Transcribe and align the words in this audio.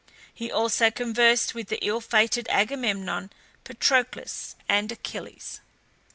He 0.33 0.51
also 0.51 0.89
conversed 0.89 1.53
with 1.53 1.67
the 1.67 1.77
ill 1.85 2.01
fated 2.01 2.47
Agamemnon, 2.49 3.29
Patroclus, 3.63 4.55
and 4.67 4.91
Achilles. 4.91 5.61